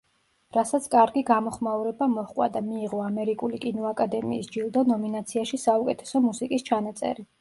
რასაც 0.55 0.85
კარგი 0.93 1.21
გამოხმაურება 1.27 2.07
მოჰყვა 2.13 2.47
და 2.55 2.63
მიიღო 2.69 3.03
ამერიკული 3.09 3.59
კინოაკადემიის 3.67 4.49
ჯილდო 4.57 4.85
ნომინაციაში 4.93 5.61
საუკეთესო 5.69 6.23
მუსიკის 6.31 6.67
ჩანაწერი. 6.73 7.29